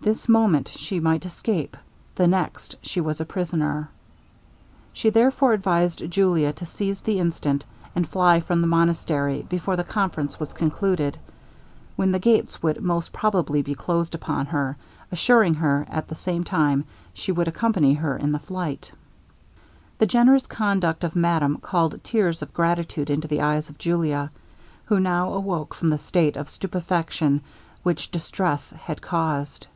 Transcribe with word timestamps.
this 0.00 0.26
moment 0.28 0.68
she 0.74 0.98
might 0.98 1.26
escape 1.26 1.76
the 2.14 2.26
next 2.26 2.74
she 2.80 2.98
was 2.98 3.20
a 3.20 3.26
prisoner. 3.26 3.90
She 4.94 5.10
therefore 5.10 5.52
advised 5.52 6.10
Julia 6.10 6.50
to 6.54 6.64
seize 6.64 7.02
the 7.02 7.18
instant, 7.18 7.62
and 7.94 8.08
fly 8.08 8.40
from 8.40 8.62
the 8.62 8.66
monastery 8.66 9.42
before 9.50 9.76
the 9.76 9.84
conference 9.84 10.40
was 10.40 10.54
concluded, 10.54 11.18
when 11.96 12.12
the 12.12 12.18
gates 12.18 12.62
would 12.62 12.80
most 12.80 13.12
probably 13.12 13.60
be 13.60 13.74
closed 13.74 14.14
upon 14.14 14.46
her, 14.46 14.78
assuring 15.12 15.52
her, 15.54 15.84
at 15.90 16.08
the 16.08 16.14
same 16.14 16.42
time, 16.42 16.84
she 17.12 17.30
would 17.30 17.48
accompany 17.48 17.92
her 17.92 18.16
in 18.16 18.38
flight. 18.38 18.90
The 19.98 20.06
generous 20.06 20.46
conduct 20.46 21.04
of 21.04 21.16
madame 21.16 21.58
called 21.58 22.02
tears 22.02 22.40
of 22.40 22.54
gratitude 22.54 23.10
into 23.10 23.28
the 23.28 23.42
eyes 23.42 23.68
of 23.68 23.76
Julia, 23.76 24.30
who 24.86 25.00
now 25.00 25.34
awoke 25.34 25.74
from 25.74 25.90
the 25.90 25.98
state 25.98 26.36
of 26.38 26.48
stupefaction 26.48 27.42
which 27.82 28.10
distress 28.10 28.70
had 28.70 29.02
caused. 29.02 29.66